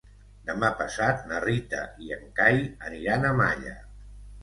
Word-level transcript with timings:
Demà 0.45 0.71
passat 0.79 1.21
na 1.33 1.43
Rita 1.45 1.83
i 2.07 2.17
en 2.19 2.25
Cai 2.43 2.61
aniran 2.91 3.33
a 3.33 3.39
Malla. 3.45 3.81